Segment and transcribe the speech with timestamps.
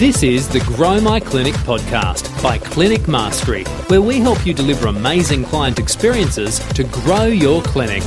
[0.00, 4.88] This is the Grow My Clinic podcast by Clinic Mastery, where we help you deliver
[4.88, 8.02] amazing client experiences to grow your clinic.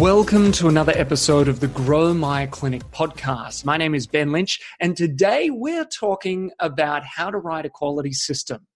[0.00, 3.64] Welcome to another episode of the Grow My Clinic podcast.
[3.64, 8.12] My name is Ben Lynch, and today we're talking about how to write a quality
[8.12, 8.66] system.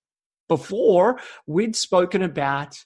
[0.46, 1.18] Before,
[1.48, 2.76] we'd spoken about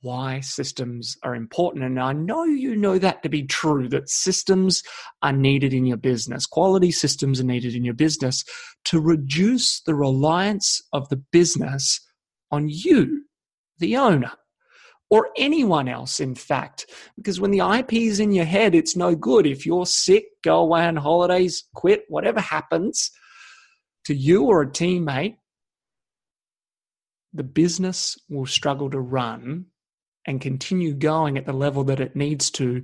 [0.00, 1.84] why systems are important.
[1.84, 4.82] And I know you know that to be true, that systems
[5.22, 6.46] are needed in your business.
[6.46, 8.44] Quality systems are needed in your business
[8.86, 12.00] to reduce the reliance of the business
[12.50, 13.24] on you,
[13.78, 14.32] the owner,
[15.10, 16.86] or anyone else, in fact.
[17.16, 19.46] Because when the IP is in your head, it's no good.
[19.46, 23.10] If you're sick, go away on holidays, quit, whatever happens
[24.04, 25.36] to you or a teammate,
[27.32, 29.66] the business will struggle to run
[30.28, 32.82] and continue going at the level that it needs to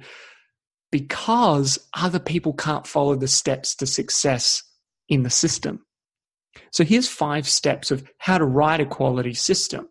[0.90, 4.62] because other people can't follow the steps to success
[5.10, 5.84] in the system.
[6.72, 9.88] So here's five steps of how to write a quality system.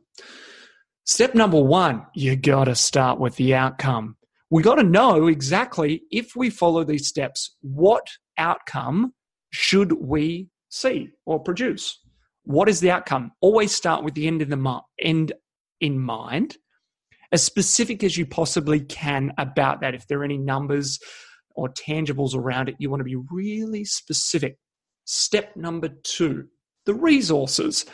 [1.05, 4.17] Step number one, you got to start with the outcome.
[4.49, 8.07] We got to know exactly if we follow these steps, what
[8.37, 9.13] outcome
[9.51, 11.99] should we see or produce?
[12.45, 13.31] What is the outcome?
[13.41, 15.33] Always start with the end in the end
[15.79, 16.57] in mind
[17.33, 19.95] as specific as you possibly can about that.
[19.95, 20.99] If there are any numbers
[21.55, 24.57] or tangibles around it, you want to be really specific.
[25.05, 26.47] Step number two
[26.85, 27.85] the resources.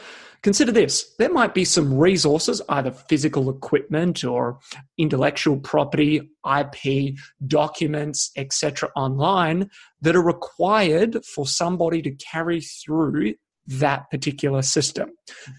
[0.42, 4.60] Consider this there might be some resources, either physical equipment or
[4.98, 9.70] intellectual property, IP, documents, etc., online
[10.02, 13.34] that are required for somebody to carry through
[13.67, 15.12] that particular system.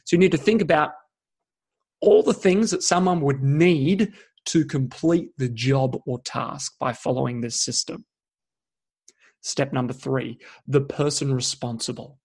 [0.04, 0.90] So you need to think about
[2.00, 4.12] all the things that someone would need
[4.46, 8.04] to complete the job or task by following this system.
[9.42, 12.18] Step number three the person responsible.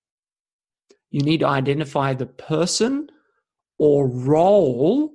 [1.11, 3.09] You need to identify the person
[3.77, 5.13] or role,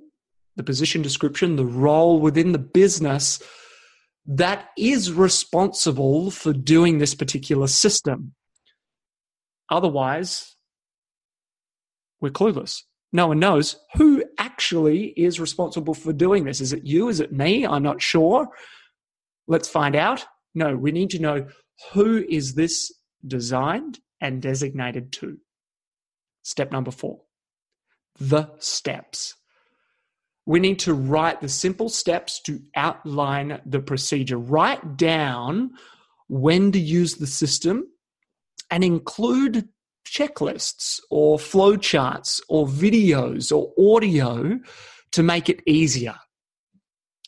[0.57, 3.43] the position description, the role within the business
[4.27, 8.34] that is responsible for doing this particular system.
[9.71, 10.55] Otherwise,
[12.21, 12.83] we're clueless
[13.13, 14.25] no one knows who
[14.71, 16.61] actually is responsible for doing this.
[16.61, 17.09] Is it you?
[17.09, 17.67] Is it me?
[17.67, 18.47] I'm not sure.
[19.49, 20.25] Let's find out.
[20.55, 21.49] No, we need to know
[21.93, 22.93] who is this
[23.27, 25.39] designed and designated to.
[26.43, 27.23] Step number four
[28.21, 29.35] the steps.
[30.47, 34.39] We need to write the simple steps to outline the procedure.
[34.39, 35.71] Write down
[36.29, 37.89] when to use the system
[38.71, 39.69] and include
[40.06, 44.59] checklists or flowcharts or videos or audio
[45.12, 46.15] to make it easier.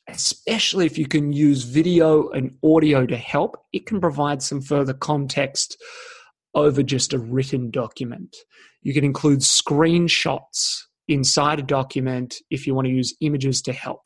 [0.09, 4.95] Especially if you can use video and audio to help, it can provide some further
[4.95, 5.77] context
[6.55, 8.37] over just a written document.
[8.83, 14.03] You can include screenshots inside a document if you want to use images to help.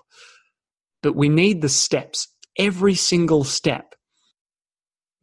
[1.02, 2.28] But we need the steps,
[2.58, 3.94] every single step.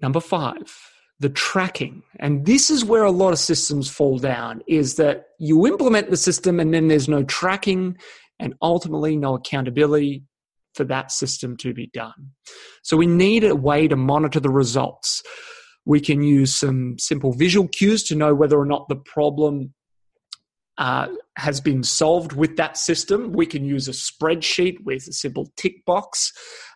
[0.01, 0.75] Number five,
[1.23, 2.03] the tracking.
[2.19, 6.17] And this is where a lot of systems fall down is that you implement the
[6.17, 7.97] system and then there's no tracking
[8.39, 10.25] and ultimately no accountability
[10.75, 12.31] for that system to be done.
[12.83, 15.23] So we need a way to monitor the results.
[15.85, 19.73] We can use some simple visual cues to know whether or not the problem
[20.77, 21.07] uh,
[21.37, 23.31] has been solved with that system.
[23.31, 26.33] We can use a spreadsheet with a simple tick box.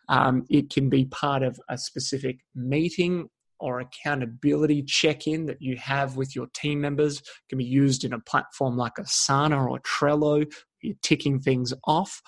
[0.08, 3.28] Um, it can be part of a specific meeting
[3.60, 8.14] or accountability check in that you have with your team members can be used in
[8.14, 10.46] a platform like Asana or Trello.
[10.82, 12.22] You're ticking things off.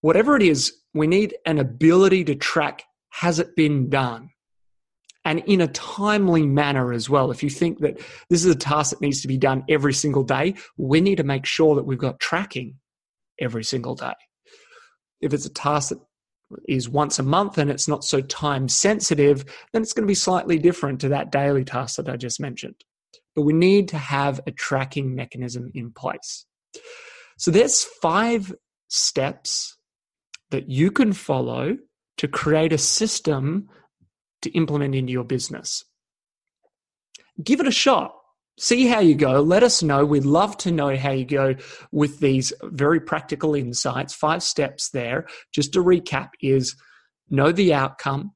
[0.00, 4.30] Whatever it is, we need an ability to track has it been done?
[5.24, 7.30] And in a timely manner as well.
[7.30, 7.98] If you think that
[8.30, 11.24] this is a task that needs to be done every single day, we need to
[11.24, 12.76] make sure that we've got tracking
[13.40, 14.12] every single day.
[15.20, 15.98] If it's a task that
[16.68, 20.14] is once a month and it's not so time sensitive, then it's going to be
[20.14, 22.76] slightly different to that daily task that I just mentioned.
[23.34, 26.46] But we need to have a tracking mechanism in place.
[27.38, 28.54] So there's five
[28.88, 29.76] steps
[30.50, 31.76] that you can follow
[32.18, 33.68] to create a system
[34.42, 35.84] to implement into your business.
[37.42, 38.15] Give it a shot
[38.58, 39.40] see how you go.
[39.40, 40.04] Let us know.
[40.04, 41.56] We'd love to know how you go
[41.92, 44.14] with these very practical insights.
[44.14, 45.26] Five steps there.
[45.52, 46.74] Just to recap is
[47.28, 48.32] know the outcome,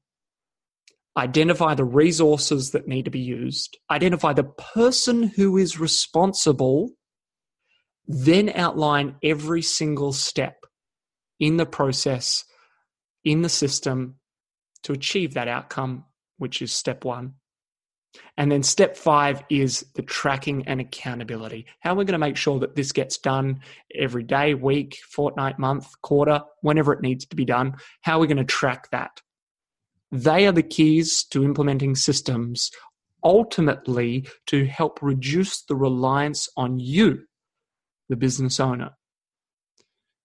[1.17, 6.91] identify the resources that need to be used, identify the person who is responsible,
[8.07, 10.65] then outline every single step
[11.39, 12.43] in the process,
[13.23, 14.15] in the system
[14.83, 16.05] to achieve that outcome,
[16.37, 17.33] which is step one.
[18.37, 21.65] And then step five is the tracking and accountability.
[21.79, 23.61] How are we're going to make sure that this gets done
[23.95, 27.75] every day, week, fortnight, month, quarter, whenever it needs to be done.
[28.01, 29.21] How are we're going to track that.
[30.11, 32.71] They are the keys to implementing systems
[33.23, 37.23] ultimately to help reduce the reliance on you,
[38.09, 38.91] the business owner.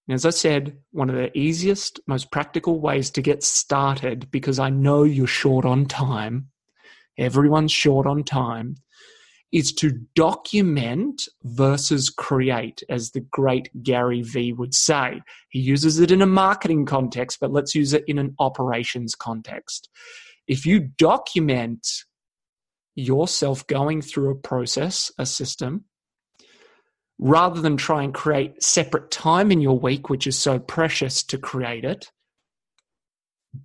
[0.09, 4.59] And as I said, one of the easiest, most practical ways to get started, because
[4.59, 6.49] I know you're short on time,
[7.19, 8.77] everyone's short on time,
[9.53, 15.23] is to document versus create, as the great Gary Vee would say.
[15.51, 19.89] He uses it in a marketing context, but let's use it in an operations context.
[20.49, 21.87] If you document
[22.95, 25.85] yourself going through a process, a system,
[27.19, 31.39] rather than try and create separate time in your week, which is so precious to
[31.39, 32.11] create it,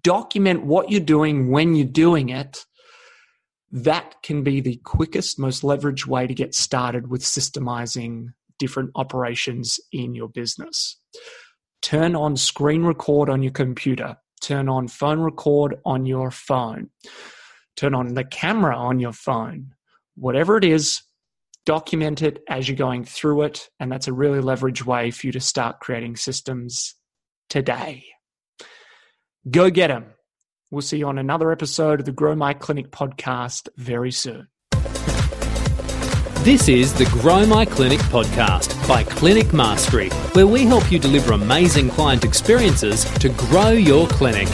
[0.03, 2.65] document what you're doing when you're doing it.
[3.71, 9.79] That can be the quickest, most leveraged way to get started with systemizing different operations
[9.91, 10.97] in your business.
[11.81, 16.89] Turn on screen record on your computer, turn on phone record on your phone,
[17.75, 19.73] turn on the camera on your phone.
[20.15, 21.01] Whatever it is,
[21.65, 23.69] document it as you're going through it.
[23.79, 26.95] And that's a really leveraged way for you to start creating systems
[27.49, 28.05] today.
[29.49, 30.05] Go get them.
[30.71, 34.47] We'll see you on another episode of the Grow My Clinic podcast very soon.
[36.45, 41.33] This is the Grow My Clinic podcast by Clinic Mastery, where we help you deliver
[41.33, 44.47] amazing client experiences to grow your clinic.